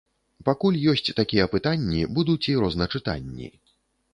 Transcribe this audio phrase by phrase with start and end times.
[0.47, 3.53] Пакуль ёсць такія пытанні, будуць і розначытанні.